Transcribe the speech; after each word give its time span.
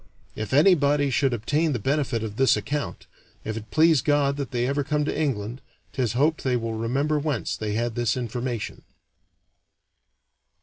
If 0.35 0.51
anybody 0.51 1.11
should 1.11 1.31
obtain 1.31 1.73
the 1.73 1.77
benefit 1.77 2.23
of 2.23 2.37
this 2.37 2.57
account, 2.57 3.05
if 3.45 3.55
it 3.55 3.69
please 3.69 4.01
God 4.01 4.35
that 4.37 4.49
they 4.49 4.65
ever 4.65 4.83
come 4.83 5.05
to 5.05 5.15
England, 5.15 5.61
'tis 5.93 6.13
hoped 6.13 6.43
they 6.43 6.57
will 6.57 6.73
remember 6.73 7.19
whence 7.19 7.55
they 7.55 7.73
had 7.73 7.93
this 7.93 8.17
information." 8.17 8.81